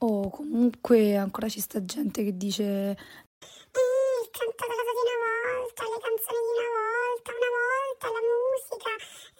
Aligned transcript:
O 0.00 0.30
comunque 0.30 1.16
ancora 1.16 1.48
ci 1.48 1.60
sta 1.60 1.84
gente 1.84 2.22
che 2.22 2.36
dice 2.36 2.62
il 2.62 4.30
canto 4.30 4.64
della 4.68 4.84
di 4.86 5.02
una 5.02 5.18
volta, 5.58 5.82
le 5.82 5.98
canzoni 5.98 6.38
di 6.46 6.52
una 6.54 6.70
volta, 6.86 7.30
una 7.34 7.52
volta 7.58 8.06
la 8.14 8.22
musica 8.30 8.92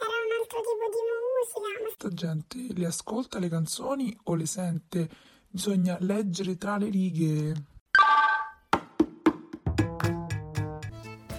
era 0.03 0.17
un 0.27 0.33
altro 0.41 0.59
tipo 0.67 0.87
di 0.95 1.03
musica. 1.15 1.69
Questa 1.83 2.11
gente 2.11 2.57
le 2.75 2.87
ascolta 2.87 3.39
le 3.39 3.49
canzoni 3.49 4.19
o 4.25 4.35
le 4.35 4.47
sente? 4.47 5.09
Bisogna 5.49 5.97
leggere 6.01 6.57
tra 6.57 6.77
le 6.77 6.89
righe. 6.89 7.78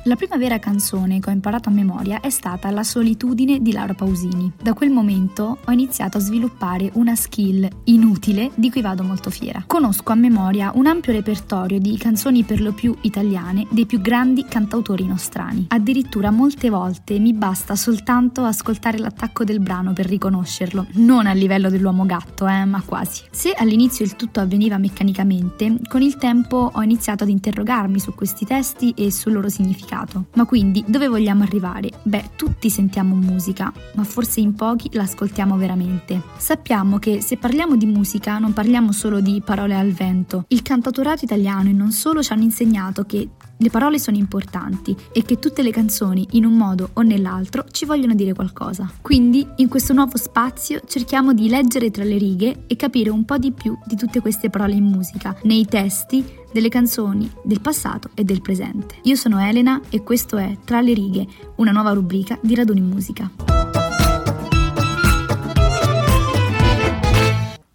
La 0.04 0.16
prima 0.16 0.38
vera 0.38 0.60
canzone 0.60 1.20
che 1.20 1.30
ho 1.30 1.34
imparato 1.34 1.68
a 1.68 1.74
memoria 1.74 2.22
è 2.22 2.30
stata 2.30 2.72
La 2.72 2.84
solitudine 2.84 3.62
di 3.62 3.74
Laura 3.74 3.94
Pausini. 3.94 4.54
Da 4.62 4.74
quel 4.74 4.92
momento 4.92 5.58
ho 5.64 5.72
iniziato 5.72 6.18
a 6.18 6.22
sviluppare 6.22 6.90
una 6.94 7.16
skill 7.16 7.68
inutile 7.84 8.50
di 8.56 8.72
cui 8.72 8.80
vado 8.82 9.04
molto 9.04 9.30
fiera. 9.30 9.62
Conosco 9.68 10.14
a 10.14 10.16
memoria 10.16 10.72
un 10.74 10.88
ampio 10.88 11.12
repertorio 11.12 11.80
di 11.80 11.98
canzoni 11.98 12.44
per 12.44 12.62
lo 12.62 12.72
più 12.72 12.96
italiane 13.02 13.68
dei 13.72 13.86
più 13.86 14.00
grandi 14.00 14.46
cantautori 14.46 15.06
nostrani. 15.06 15.66
Addirittura 15.68 16.32
molte 16.32 16.70
volte 16.70 17.20
mi 17.20 17.34
basta 17.34 17.76
soltanto 17.76 18.46
ascoltare 18.46 19.00
l'attacco 19.00 19.44
del 19.44 19.60
brano 19.60 19.92
per 19.92 20.06
riconoscerlo, 20.06 20.88
non 20.94 21.28
a 21.28 21.34
livello 21.34 21.70
dell'uomo 21.70 22.06
gatto, 22.06 22.48
eh, 22.48 22.64
ma 22.64 22.82
quasi. 22.86 23.24
Se 23.32 23.52
all'inizio 23.52 24.06
il 24.06 24.16
tutto 24.16 24.40
avveniva 24.40 24.78
meccanicamente, 24.78 25.82
con 25.90 26.02
il 26.02 26.16
tempo 26.16 26.72
ho 26.74 26.82
iniziato 26.82 27.26
ad 27.26 27.30
interrogarmi 27.30 28.00
su 28.00 28.16
questi 28.16 28.46
testi 28.46 28.94
e 28.96 29.12
sul 29.12 29.34
loro 29.34 29.50
significato 29.50 29.88
significato. 30.00 30.26
Ma 30.34 30.46
quindi 30.46 30.84
dove 30.88 31.08
vogliamo 31.08 31.44
arrivare? 31.44 31.90
Beh, 32.04 32.32
tutti 32.36 32.70
sentiamo 32.70 33.16
musica, 33.16 33.72
ma 33.94 34.04
forse 34.04 34.40
in 34.40 34.54
pochi 34.54 34.90
l'ascoltiamo 34.94 35.58
veramente. 35.58 36.22
Sappiamo 36.38 37.00
che 37.00 37.22
se 37.22 37.38
parliamo 37.38 37.76
di 37.76 37.86
musica 37.86 38.38
non 38.38 38.54
parliamo 38.54 38.92
solo 38.92 39.20
di 39.20 39.42
parole 39.44 39.76
al 39.76 39.92
vento. 39.92 40.46
Il 40.50 40.62
cantautorato 40.62 41.26
italiano 41.26 41.70
e 41.70 41.74
non 41.74 41.92
solo 41.92 42.22
ci 42.22 42.32
hanno 42.34 42.44
insegnato 42.44 43.04
che 43.06 43.30
le 43.62 43.70
parole 43.70 44.00
sono 44.00 44.16
importanti 44.16 44.96
e 45.12 45.22
che 45.24 45.38
tutte 45.38 45.62
le 45.64 45.72
canzoni, 45.72 46.26
in 46.32 46.46
un 46.46 46.54
modo 46.54 46.92
o 46.94 47.02
nell'altro, 47.02 47.66
ci 47.72 47.84
vogliono 47.86 48.14
dire 48.16 48.34
qualcosa. 48.34 48.90
Quindi, 49.02 49.46
in 49.58 49.68
questo 49.68 49.92
nuovo 49.92 50.18
spazio, 50.18 50.82
cerchiamo 50.88 51.34
di 51.34 51.50
leggere 51.50 51.92
tra 51.92 52.06
le 52.06 52.18
righe 52.18 52.64
e 52.68 52.76
capire 52.78 53.10
un 53.10 53.26
po' 53.26 53.38
di 53.38 53.52
più 53.52 53.78
di 53.86 53.98
tutte 53.98 54.22
queste 54.22 54.50
parole 54.50 54.76
in 54.76 54.86
musica, 54.86 55.36
nei 55.44 55.66
testi, 55.66 56.24
delle 56.52 56.70
canzoni 56.70 57.30
del 57.44 57.60
passato 57.60 58.10
e 58.14 58.24
del 58.24 58.42
presente. 58.42 58.96
Io 59.04 59.16
sono 59.16 59.40
Elena 59.40 59.82
e 59.90 60.04
questo 60.04 60.38
è 60.38 60.58
Tra 60.64 60.80
le 60.80 60.94
righe, 60.94 61.28
una 61.58 61.72
nuova 61.72 61.92
rubrica 61.92 62.40
di 62.42 62.56
Raduni 62.56 62.82
Musica. 62.82 63.49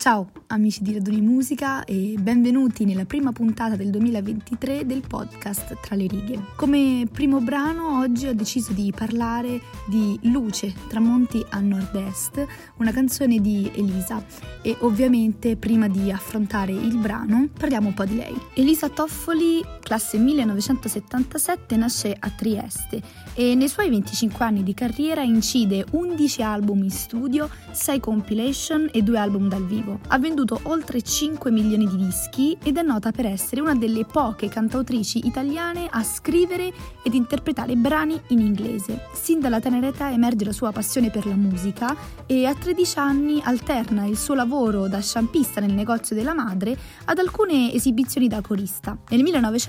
Ciao 0.04 0.28
amici 0.48 0.82
di 0.82 0.92
Raduni 0.92 1.22
Musica 1.22 1.82
e 1.84 2.16
benvenuti 2.18 2.84
nella 2.84 3.06
prima 3.06 3.32
puntata 3.32 3.74
del 3.74 3.88
2023 3.88 4.84
del 4.84 5.00
podcast 5.00 5.80
Tra 5.80 5.96
le 5.96 6.06
righe. 6.06 6.38
Come 6.56 7.08
primo 7.10 7.40
brano 7.40 8.00
oggi 8.00 8.26
ho 8.26 8.34
deciso 8.34 8.74
di 8.74 8.92
parlare 8.94 9.62
di 9.86 10.18
Luce, 10.24 10.74
tramonti 10.88 11.42
a 11.48 11.60
nord-est, 11.60 12.46
una 12.76 12.92
canzone 12.92 13.40
di 13.40 13.70
Elisa 13.74 14.22
e 14.60 14.76
ovviamente 14.80 15.56
prima 15.56 15.88
di 15.88 16.10
affrontare 16.10 16.72
il 16.72 16.98
brano 16.98 17.48
parliamo 17.58 17.88
un 17.88 17.94
po' 17.94 18.04
di 18.04 18.16
lei. 18.16 18.36
Elisa 18.52 18.90
Toffoli, 18.90 19.64
classe 19.84 20.16
1977, 20.16 21.76
nasce 21.76 22.16
a 22.18 22.30
Trieste 22.30 23.02
e 23.34 23.54
nei 23.54 23.68
suoi 23.68 23.90
25 23.90 24.44
anni 24.44 24.62
di 24.62 24.72
carriera 24.72 25.20
incide 25.20 25.84
11 25.90 26.42
album 26.42 26.82
in 26.82 26.90
studio, 26.90 27.50
6 27.70 28.00
compilation 28.00 28.88
e 28.90 29.02
2 29.02 29.18
album 29.18 29.48
dal 29.48 29.64
vivo. 29.66 30.00
Ha 30.08 30.18
venduto 30.18 30.58
oltre 30.64 31.02
5 31.02 31.50
milioni 31.50 31.86
di 31.86 31.96
dischi 31.96 32.56
ed 32.62 32.78
è 32.78 32.82
nota 32.82 33.10
per 33.12 33.26
essere 33.26 33.60
una 33.60 33.74
delle 33.74 34.06
poche 34.06 34.48
cantautrici 34.48 35.26
italiane 35.26 35.86
a 35.90 36.02
scrivere 36.02 36.72
ed 37.02 37.12
interpretare 37.12 37.76
brani 37.76 38.18
in 38.28 38.40
inglese. 38.40 39.08
Sin 39.12 39.38
dalla 39.38 39.60
tenera 39.60 39.88
età 39.88 40.10
emerge 40.10 40.46
la 40.46 40.52
sua 40.52 40.72
passione 40.72 41.10
per 41.10 41.26
la 41.26 41.34
musica 41.34 41.94
e 42.24 42.46
a 42.46 42.54
13 42.54 42.98
anni 42.98 43.40
alterna 43.44 44.06
il 44.06 44.16
suo 44.16 44.34
lavoro 44.34 44.88
da 44.88 45.02
sciampista 45.02 45.60
nel 45.60 45.74
negozio 45.74 46.16
della 46.16 46.32
madre 46.32 46.74
ad 47.04 47.18
alcune 47.18 47.70
esibizioni 47.72 48.28
da 48.28 48.40
corista. 48.40 48.96
Nel 49.10 49.22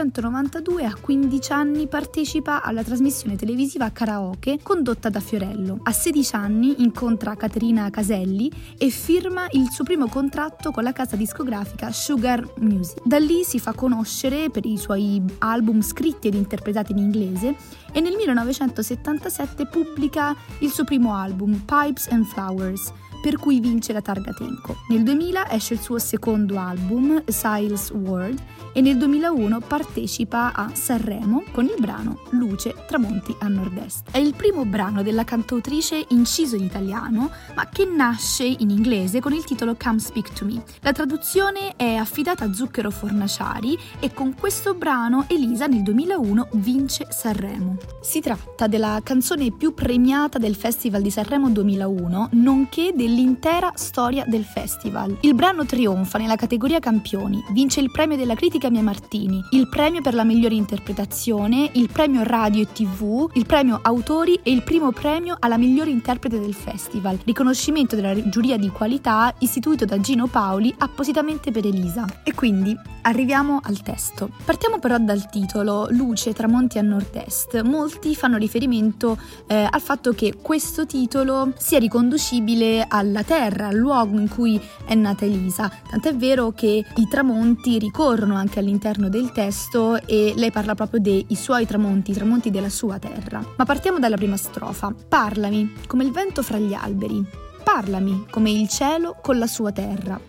1992 0.06 0.86
a 0.86 0.94
15 1.00 1.52
anni 1.52 1.88
partecipa 1.88 2.62
alla 2.62 2.84
trasmissione 2.84 3.36
televisiva 3.36 3.90
Karaoke 3.90 4.60
condotta 4.62 5.10
da 5.10 5.20
Fiorello. 5.20 5.80
A 5.84 5.92
16 5.92 6.36
anni 6.36 6.84
incontra 6.84 7.36
Caterina 7.36 7.90
Caselli 7.90 8.52
e 8.78 8.90
firma 8.90 9.48
il 9.52 9.70
suo 9.72 9.84
primo 9.84 10.08
contratto 10.08 10.72
con 10.72 10.84
la 10.84 10.94
casa 10.94 11.16
discografica 11.16 11.92
Sugar 11.92 12.48
Music. 12.60 13.02
Da 13.04 13.18
lì 13.18 13.44
si 13.44 13.60
fa 13.60 13.74
conoscere 13.74 14.50
per 14.52 14.66
i 14.66 14.78
suoi 14.78 15.22
album 15.40 15.82
scritti 15.82 16.28
ed 16.28 16.36
interpretati 16.36 16.92
in 16.92 17.00
inglese 17.00 17.56
e 17.92 18.00
nel 18.00 18.16
1977 18.16 19.66
pubblica 19.66 20.36
il 20.60 20.70
suo 20.70 20.84
primo 20.84 21.16
album, 21.16 21.64
Pipes 21.66 22.08
and 22.12 22.26
Flowers, 22.26 22.92
per 23.25 23.38
cui 23.38 23.59
vince 23.59 23.91
la 23.91 24.03
targa 24.03 24.34
Tenco. 24.34 24.75
Nel 24.90 25.02
2000 25.02 25.50
esce 25.50 25.74
il 25.74 25.80
suo 25.80 25.97
secondo 25.97 26.59
album, 26.59 27.24
Siles 27.25 27.90
World, 27.90 28.40
e 28.72 28.81
nel 28.81 28.97
2001 28.97 29.62
partecipa 29.62 30.52
a 30.53 30.69
Sanremo 30.74 31.44
con 31.52 31.64
il 31.64 31.75
brano 31.80 32.19
Luce 32.31 32.75
tramonti 32.85 33.34
a 33.40 33.47
nord-est. 33.47 34.12
È 34.12 34.18
il 34.18 34.35
primo 34.35 34.66
brano 34.66 35.02
della 35.02 35.24
cantautrice 35.24 36.06
inciso 36.09 36.56
in 36.56 36.66
italiano, 36.66 37.31
ma 37.56 37.68
che 37.69 37.85
nasce 37.85 38.44
in 38.44 38.69
inglese 38.69 39.22
con 39.22 39.34
il 39.34 39.44
titolo 39.44 39.75
Come 39.81 39.97
Speak 39.97 40.34
to 40.34 40.46
Me. 40.46 40.62
La 40.81 40.91
traduzione 40.91 41.75
è 41.78 41.96
affidata 41.96 42.44
a 42.44 42.53
Zucchero 42.53 42.91
Fornaciari 42.91 43.75
e 44.02 44.14
con 44.14 44.35
questo 44.38 44.75
brano 44.75 45.25
Elisa 45.30 45.66
nel 45.66 45.81
2001 45.81 46.50
vince 46.56 47.08
Sanremo. 47.09 47.78
Si 48.02 48.19
tratta 48.19 48.68
della 48.68 49.00
canzone 49.02 49.52
più 49.52 49.74
premiata 49.74 50.38
del 50.38 50.56
Festival 50.56 51.02
di 51.02 51.09
Sanremo 51.09 51.50
2001, 51.50 52.30
nonché 52.34 52.91
dell'intera 53.16 53.72
storia 53.76 54.26
del 54.28 54.44
festival. 54.44 55.18
Il 55.22 55.36
brano 55.36 55.66
trionfa 55.66 56.18
nella 56.18 56.36
categoria 56.36 56.80
campioni, 56.80 57.42
vince 57.52 57.80
il 57.80 57.90
premio 57.90 58.18
della 58.18 58.36
critica 58.36 58.70
Mia 58.70 58.81
Martini, 58.81 59.42
il 59.52 59.70
premio 59.70 60.02
per 60.02 60.14
la 60.14 60.26
migliore 60.26 60.56
interpretazione, 60.56 61.70
il 61.76 61.90
premio 61.90 62.24
radio 62.24 62.62
e 62.64 62.72
tv, 62.74 63.30
il 63.36 63.46
premio 63.46 63.80
autori 63.81 64.38
e 64.44 64.52
il 64.52 64.64
primo 64.64 64.92
premio 64.92 65.38
alla 65.40 65.58
migliore 65.58 65.92
interprete 65.92 66.42
del 66.42 66.53
festival, 66.53 67.18
riconoscimento 67.24 67.96
della 67.96 68.28
giuria 68.28 68.58
di 68.58 68.68
qualità 68.68 69.34
istituito 69.40 69.86
da 69.86 69.97
Gino 70.02 70.28
Paoli 70.28 70.74
appositamente 70.78 71.52
per 71.52 71.66
Elisa. 71.66 72.06
E 72.24 72.34
quindi 72.34 72.78
arriviamo 73.03 73.59
al 73.64 73.82
testo. 73.82 74.30
Partiamo 74.44 74.80
però 74.80 74.97
dal 74.97 75.30
titolo 75.30 75.88
Luce 75.92 76.34
tramonti 76.34 76.78
a 76.78 76.82
nord-est. 76.82 77.62
Molti 77.62 78.16
fanno 78.16 78.38
riferimento 78.38 79.18
eh, 79.47 79.68
al 79.70 79.82
fatto 79.82 80.12
che 80.12 80.36
questo 80.42 80.86
titolo 80.86 81.53
sia 81.58 81.80
riconducibile 81.80 82.86
alla 82.98 83.24
terra, 83.24 83.68
al 83.68 83.76
luogo 83.76 84.20
in 84.20 84.30
cui 84.30 84.60
è 84.86 84.96
nata 84.96 85.26
Elisa. 85.26 85.72
Tant'è 85.90 86.16
vero 86.16 86.52
che 86.52 86.86
i 86.96 87.08
tramonti 87.08 87.78
ricorrono 87.80 88.36
anche 88.36 88.60
all'interno 88.60 89.10
del 89.10 89.32
testo 89.32 90.00
e 90.06 90.34
lei 90.36 90.52
parla 90.52 90.76
proprio 90.76 91.00
dei 91.00 91.26
suoi 91.32 91.66
tramonti, 91.66 92.12
i 92.12 92.14
tramonti 92.14 92.52
della 92.52 92.70
sua 92.70 93.00
terra. 93.00 93.46
Ma 93.58 93.66
partiamo 93.66 94.00
dalla 94.00 94.16
prima 94.16 94.38
strofa. 94.38 94.94
Parlami 95.08 95.74
come 95.88 96.04
il 96.04 96.12
vento 96.12 96.42
fra 96.42 96.58
gli 96.58 96.74
alberi. 96.74 97.24
Parlami 97.64 98.28
come 98.30 98.52
il 98.52 98.68
cielo 98.70 99.18
con 99.22 99.38
la 99.38 99.48
sua 99.48 99.72
terra. 99.72 100.20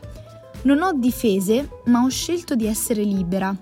Non 0.62 0.83
ho 0.83 0.93
difese, 0.94 1.69
ma 1.84 2.03
ho 2.03 2.09
scelto 2.09 2.54
di 2.54 2.66
essere 2.66 3.03
libera. 3.03 3.54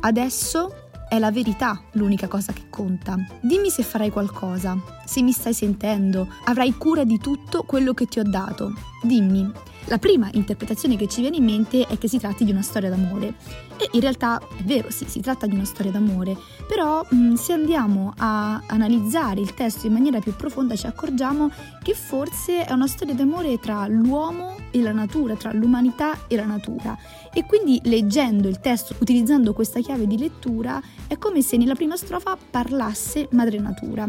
Adesso 0.00 0.87
è 1.08 1.18
la 1.18 1.30
verità 1.30 1.80
l'unica 1.92 2.28
cosa 2.28 2.52
che 2.52 2.64
conta. 2.70 3.16
Dimmi 3.40 3.70
se 3.70 3.82
farai 3.82 4.10
qualcosa, 4.10 4.76
se 5.04 5.22
mi 5.22 5.32
stai 5.32 5.54
sentendo, 5.54 6.28
avrai 6.44 6.72
cura 6.72 7.04
di 7.04 7.18
tutto 7.18 7.62
quello 7.64 7.94
che 7.94 8.06
ti 8.06 8.18
ho 8.18 8.24
dato. 8.24 8.72
Dimmi. 9.02 9.50
La 9.88 9.96
prima 9.96 10.28
interpretazione 10.32 10.96
che 10.96 11.08
ci 11.08 11.22
viene 11.22 11.36
in 11.36 11.44
mente 11.44 11.86
è 11.86 11.96
che 11.96 12.08
si 12.08 12.18
tratti 12.18 12.44
di 12.44 12.50
una 12.50 12.60
storia 12.60 12.90
d'amore. 12.90 13.32
E 13.78 13.88
in 13.92 14.00
realtà 14.00 14.38
è 14.38 14.62
vero, 14.62 14.90
sì, 14.90 15.06
si 15.08 15.20
tratta 15.20 15.46
di 15.46 15.54
una 15.54 15.64
storia 15.64 15.90
d'amore, 15.90 16.36
però 16.68 17.06
mh, 17.08 17.34
se 17.34 17.54
andiamo 17.54 18.12
a 18.18 18.60
analizzare 18.66 19.40
il 19.40 19.54
testo 19.54 19.86
in 19.86 19.94
maniera 19.94 20.18
più 20.18 20.36
profonda 20.36 20.76
ci 20.76 20.86
accorgiamo 20.86 21.50
che 21.82 21.94
forse 21.94 22.66
è 22.66 22.72
una 22.72 22.86
storia 22.86 23.14
d'amore 23.14 23.58
tra 23.60 23.86
l'uomo 23.86 24.56
e 24.70 24.82
la 24.82 24.92
natura, 24.92 25.36
tra 25.36 25.54
l'umanità 25.54 26.26
e 26.26 26.36
la 26.36 26.44
natura. 26.44 26.94
E 27.32 27.46
quindi 27.46 27.80
leggendo 27.84 28.46
il 28.46 28.60
testo, 28.60 28.94
utilizzando 28.98 29.54
questa 29.54 29.80
chiave 29.80 30.06
di 30.06 30.18
lettura, 30.18 30.82
è 31.06 31.16
come 31.16 31.40
se 31.40 31.56
nella 31.56 31.74
prima 31.74 31.96
strofa 31.96 32.36
parlasse 32.50 33.28
madre 33.30 33.58
natura. 33.58 34.06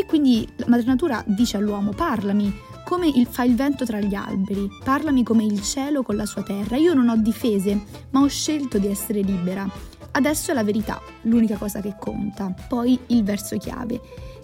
E 0.00 0.06
quindi 0.06 0.48
madre 0.64 0.86
natura 0.86 1.22
dice 1.26 1.58
all'uomo 1.58 1.90
parlami, 1.90 2.50
come 2.86 3.06
il, 3.06 3.26
fa 3.26 3.44
il 3.44 3.54
vento 3.54 3.84
tra 3.84 4.00
gli 4.00 4.14
alberi, 4.14 4.66
parlami 4.82 5.22
come 5.22 5.44
il 5.44 5.60
cielo 5.60 6.02
con 6.02 6.16
la 6.16 6.24
sua 6.24 6.42
terra. 6.42 6.76
Io 6.76 6.94
non 6.94 7.10
ho 7.10 7.16
difese, 7.18 7.78
ma 8.08 8.22
ho 8.22 8.26
scelto 8.26 8.78
di 8.78 8.86
essere 8.86 9.20
libera. 9.20 9.70
Adesso 10.12 10.52
è 10.52 10.54
la 10.54 10.64
verità, 10.64 10.98
l'unica 11.24 11.58
cosa 11.58 11.82
che 11.82 11.96
conta. 12.00 12.50
Poi 12.66 12.98
il 13.08 13.22
verso 13.24 13.58
chiave. 13.58 14.00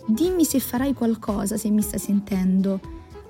Dimmi 0.07 0.45
se 0.45 0.61
farai 0.61 0.93
qualcosa 0.93 1.57
se 1.57 1.71
mi 1.71 1.81
stai 1.81 2.01
sentendo. 2.01 2.79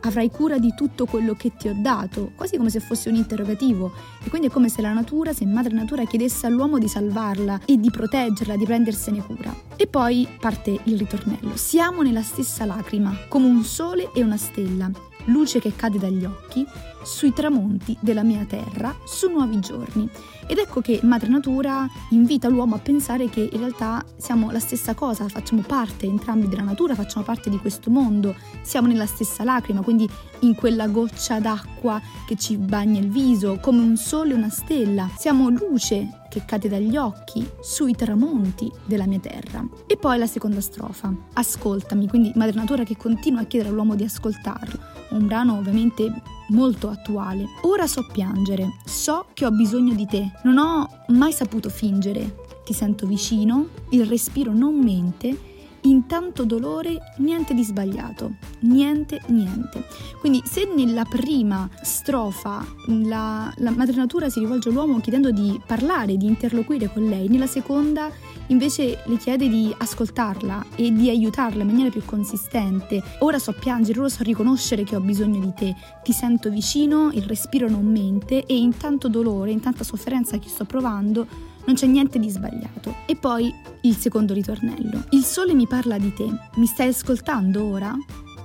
Avrai 0.00 0.31
cura 0.31 0.58
di 0.58 0.72
tutto 0.76 1.06
quello 1.06 1.34
che 1.34 1.52
ti 1.56 1.69
ho 1.69 1.75
dato, 1.76 2.32
quasi 2.34 2.56
come 2.56 2.70
se 2.70 2.81
fosse 2.81 3.08
un 3.08 3.16
interrogativo. 3.16 3.93
E 4.22 4.28
quindi 4.28 4.48
è 4.48 4.50
come 4.50 4.69
se 4.69 4.82
la 4.82 4.93
natura, 4.93 5.32
se 5.32 5.44
madre 5.46 5.75
natura 5.75 6.04
chiedesse 6.04 6.46
all'uomo 6.46 6.78
di 6.78 6.88
salvarla 6.88 7.60
e 7.64 7.78
di 7.78 7.90
proteggerla, 7.90 8.56
di 8.56 8.64
prendersene 8.64 9.22
cura. 9.22 9.54
E 9.76 9.87
poi 9.87 10.26
parte 10.38 10.78
il 10.84 10.98
ritornello. 10.98 11.56
Siamo 11.56 12.02
nella 12.02 12.22
stessa 12.22 12.64
lacrima, 12.64 13.14
come 13.28 13.46
un 13.46 13.62
sole 13.62 14.10
e 14.14 14.22
una 14.22 14.37
stella 14.37 14.90
luce 15.26 15.58
che 15.58 15.75
cade 15.75 15.98
dagli 15.98 16.25
occhi, 16.25 16.66
sui 17.06 17.32
tramonti 17.32 17.97
della 18.00 18.25
mia 18.25 18.44
terra, 18.44 18.94
su 19.05 19.31
nuovi 19.31 19.61
giorni. 19.61 20.11
Ed 20.49 20.58
ecco 20.58 20.81
che 20.81 21.00
Madre 21.03 21.29
Natura 21.29 21.88
invita 22.11 22.49
l'uomo 22.49 22.75
a 22.75 22.79
pensare 22.79 23.29
che 23.29 23.49
in 23.50 23.58
realtà 23.58 24.05
siamo 24.17 24.50
la 24.50 24.58
stessa 24.58 24.94
cosa, 24.94 25.29
facciamo 25.29 25.62
parte 25.62 26.06
entrambi 26.06 26.49
della 26.49 26.62
natura, 26.62 26.94
facciamo 26.94 27.25
parte 27.25 27.49
di 27.49 27.58
questo 27.58 27.91
mondo, 27.91 28.35
siamo 28.62 28.88
nella 28.88 29.06
stessa 29.06 29.44
lacrima, 29.44 29.82
quindi 29.82 30.08
in 30.41 30.55
quella 30.55 30.88
goccia 30.88 31.38
d'acqua 31.41 32.00
che 32.26 32.37
ci 32.37 32.56
bagna 32.56 32.99
il 32.99 33.08
viso, 33.08 33.58
come 33.61 33.82
un 33.82 33.97
sole 33.97 34.32
e 34.32 34.37
una 34.37 34.50
stella. 34.50 35.08
Siamo 35.17 35.49
luce 35.49 36.23
che 36.29 36.44
cade 36.44 36.69
dagli 36.69 36.97
occhi 36.97 37.49
sui 37.61 37.94
tramonti 37.94 38.70
della 38.85 39.06
mia 39.06 39.20
terra. 39.20 39.67
E 39.87 39.97
poi 39.97 40.19
la 40.19 40.26
seconda 40.26 40.61
strofa. 40.61 41.12
Ascoltami, 41.35 42.08
quindi 42.08 42.32
Madre 42.35 42.56
Natura 42.56 42.85
che 42.85 42.97
continua 42.97 43.41
a 43.41 43.44
chiedere 43.44 43.70
all'uomo 43.70 43.94
di 43.94 44.05
ascoltarlo. 44.05 44.79
Un 45.11 45.26
brano 45.26 45.56
ovviamente 45.56 46.35
molto 46.48 46.88
attuale. 46.88 47.46
Ora 47.62 47.87
so 47.87 48.06
piangere, 48.12 48.76
so 48.84 49.26
che 49.32 49.46
ho 49.46 49.50
bisogno 49.50 49.94
di 49.94 50.06
te, 50.06 50.31
non 50.44 50.58
ho 50.58 51.04
mai 51.08 51.32
saputo 51.32 51.69
fingere. 51.69 52.44
Ti 52.64 52.72
sento 52.72 53.06
vicino, 53.06 53.69
il 53.90 54.06
respiro 54.06 54.52
non 54.52 54.75
mente 54.78 55.54
in 55.87 56.06
tanto 56.06 56.44
dolore 56.44 56.99
niente 57.19 57.55
di 57.55 57.62
sbagliato, 57.62 58.35
niente, 58.61 59.21
niente. 59.29 59.85
Quindi 60.21 60.43
se 60.44 60.69
nella 60.75 61.05
prima 61.05 61.69
strofa 61.83 62.65
la, 62.87 63.53
la 63.56 63.71
madre 63.71 63.97
natura 63.97 64.29
si 64.29 64.41
rivolge 64.41 64.69
all'uomo 64.69 65.00
chiedendo 65.00 65.31
di 65.31 65.61
parlare, 65.65 66.17
di 66.17 66.27
interloquire 66.27 66.91
con 66.93 67.05
lei, 67.05 67.29
nella 67.29 67.47
seconda 67.47 68.11
invece 68.49 69.03
le 69.05 69.17
chiede 69.17 69.49
di 69.49 69.75
ascoltarla 69.77 70.67
e 70.75 70.93
di 70.93 71.09
aiutarla 71.09 71.62
in 71.62 71.69
maniera 71.69 71.91
più 71.91 72.05
consistente. 72.05 73.03
Ora 73.21 73.39
so 73.39 73.53
piangere, 73.53 74.00
ora 74.00 74.09
so 74.09 74.23
riconoscere 74.23 74.82
che 74.82 74.97
ho 74.97 75.00
bisogno 75.00 75.41
di 75.41 75.53
te, 75.55 75.75
ti 76.03 76.12
sento 76.12 76.50
vicino, 76.50 77.11
il 77.12 77.23
respiro 77.23 77.69
non 77.69 77.85
mente 77.85 78.44
e 78.44 78.56
in 78.56 78.77
tanto 78.77 79.09
dolore, 79.09 79.53
in 79.53 79.61
tanta 79.61 79.85
sofferenza 79.85 80.39
che 80.39 80.49
sto 80.49 80.65
provando, 80.65 81.55
non 81.67 81.75
c'è 81.75 81.87
niente 81.87 82.19
di 82.19 82.31
sbagliato. 82.31 82.95
E 83.07 83.17
poi 83.17 83.53
il 83.83 83.97
secondo 83.97 84.33
ritornello. 84.35 85.05
Il 85.11 85.25
sole 85.25 85.55
mi 85.55 85.67
parla 85.67 85.99
di 85.99 86.13
te. 86.13 86.27
Mi 86.57 86.67
stai 86.67 86.89
ascoltando 86.89 87.65
ora? 87.65 87.95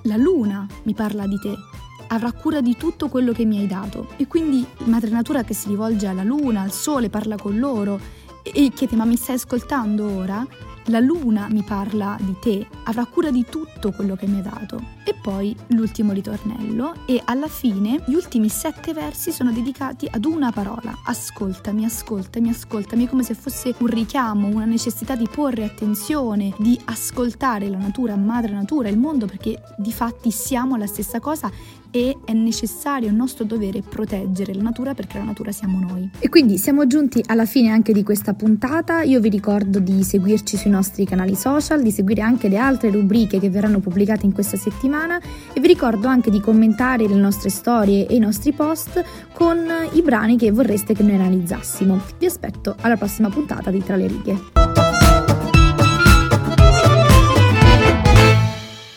La 0.03 0.17
luna 0.17 0.67
mi 0.83 0.93
parla 0.93 1.27
di 1.27 1.39
te. 1.39 1.55
Avrà 2.09 2.31
cura 2.33 2.59
di 2.61 2.75
tutto 2.75 3.07
quello 3.07 3.31
che 3.31 3.45
mi 3.45 3.59
hai 3.59 3.67
dato. 3.67 4.09
E 4.17 4.27
quindi 4.27 4.65
Madre 4.85 5.11
Natura 5.11 5.43
che 5.43 5.53
si 5.53 5.69
rivolge 5.69 6.07
alla 6.07 6.23
luna, 6.23 6.61
al 6.61 6.71
sole, 6.71 7.09
parla 7.09 7.37
con 7.37 7.57
loro 7.57 7.99
e 8.43 8.71
chiede 8.73 8.95
ma 8.95 9.05
mi 9.05 9.15
stai 9.15 9.35
ascoltando 9.35 10.09
ora? 10.09 10.45
La 10.85 10.99
luna 10.99 11.47
mi 11.49 11.63
parla 11.63 12.17
di 12.19 12.35
te, 12.39 12.67
avrà 12.85 13.05
cura 13.05 13.29
di 13.29 13.45
tutto 13.47 13.91
quello 13.91 14.15
che 14.15 14.25
mi 14.25 14.37
hai 14.37 14.41
dato. 14.41 14.81
E 15.03 15.13
poi 15.13 15.55
l'ultimo 15.67 16.11
ritornello 16.11 17.05
e 17.05 17.21
alla 17.25 17.47
fine 17.47 18.03
gli 18.05 18.13
ultimi 18.13 18.49
sette 18.49 18.91
versi 18.91 19.31
sono 19.31 19.51
dedicati 19.51 20.07
ad 20.09 20.25
una 20.25 20.51
parola. 20.51 21.01
Ascoltami, 21.05 21.85
ascoltami, 21.85 22.49
ascoltami, 22.49 23.07
come 23.07 23.23
se 23.23 23.35
fosse 23.35 23.75
un 23.77 23.87
richiamo, 23.87 24.47
una 24.47 24.65
necessità 24.65 25.15
di 25.15 25.27
porre 25.31 25.65
attenzione, 25.65 26.53
di 26.57 26.79
ascoltare 26.85 27.69
la 27.69 27.77
natura, 27.77 28.15
madre 28.15 28.53
natura, 28.53 28.89
il 28.89 28.97
mondo, 28.97 29.27
perché 29.27 29.61
di 29.77 29.91
fatti 29.91 30.31
siamo 30.31 30.75
la 30.77 30.87
stessa 30.87 31.19
cosa 31.19 31.51
e 31.91 32.17
è 32.25 32.33
necessario, 32.33 33.09
è 33.09 33.11
nostro 33.11 33.43
dovere 33.43 33.81
proteggere 33.81 34.53
la 34.53 34.63
natura 34.63 34.93
perché 34.93 35.17
la 35.17 35.25
natura 35.25 35.51
siamo 35.51 35.79
noi. 35.79 36.09
E 36.19 36.29
quindi 36.29 36.57
siamo 36.57 36.87
giunti 36.87 37.21
alla 37.27 37.45
fine 37.45 37.69
anche 37.69 37.93
di 37.93 38.03
questa 38.03 38.33
puntata, 38.33 39.01
io 39.03 39.19
vi 39.19 39.29
ricordo 39.29 39.79
di 39.79 40.03
seguirci 40.03 40.57
sui 40.57 40.71
nostri 40.71 41.05
canali 41.05 41.35
social, 41.35 41.81
di 41.81 41.91
seguire 41.91 42.21
anche 42.21 42.47
le 42.47 42.57
altre 42.57 42.89
rubriche 42.89 43.39
che 43.39 43.49
verranno 43.49 43.79
pubblicate 43.79 44.25
in 44.25 44.31
questa 44.31 44.57
settimana 44.57 45.19
e 45.53 45.59
vi 45.59 45.67
ricordo 45.67 46.07
anche 46.07 46.31
di 46.31 46.39
commentare 46.39 47.07
le 47.07 47.15
nostre 47.15 47.49
storie 47.49 48.07
e 48.07 48.15
i 48.15 48.19
nostri 48.19 48.53
post 48.53 49.03
con 49.33 49.57
i 49.93 50.01
brani 50.01 50.37
che 50.37 50.51
vorreste 50.51 50.93
che 50.93 51.03
noi 51.03 51.15
analizzassimo. 51.15 51.99
Vi 52.17 52.25
aspetto 52.25 52.75
alla 52.81 52.95
prossima 52.95 53.29
puntata 53.29 53.69
di 53.69 53.83
Tra 53.83 53.95
le 53.95 54.07
righe. 54.07 54.90